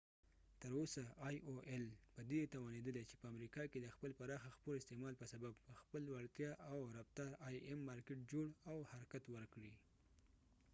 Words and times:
تر 0.61 0.71
اوسه 0.79 1.03
ای 1.27 1.35
او 1.47 1.55
ایل 1.69 1.85
aol 1.89 1.97
په 2.13 2.21
دي 2.29 2.41
توانیدلی 2.55 3.03
چې 3.09 3.15
په 3.19 3.25
امریکه 3.33 3.63
کې 3.71 3.79
د 3.81 3.87
خپل 3.95 4.11
پراخه 4.19 4.49
خپور 4.55 4.73
استعمال 4.77 5.13
به 5.19 5.25
سبب 5.33 5.53
په 5.65 5.73
خپل 5.81 6.03
وړتیا 6.13 6.51
او 6.71 6.77
رفتار 6.97 7.31
آی 7.47 7.55
امim 7.71 7.85
مارکېټ 7.89 8.19
جوړ 8.31 8.47
او 8.69 8.77
حرکت 8.91 9.23
ورکړي 9.35 9.73